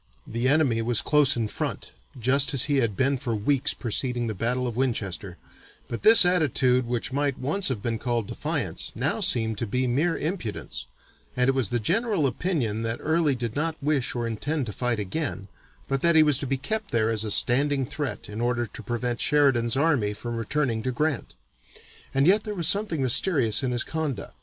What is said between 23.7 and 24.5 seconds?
conduct.